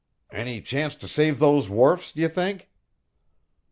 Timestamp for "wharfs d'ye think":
1.69-2.71